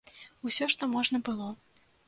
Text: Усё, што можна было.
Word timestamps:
Усё, 0.49 0.69
што 0.75 0.89
можна 0.95 1.23
было. 1.31 1.47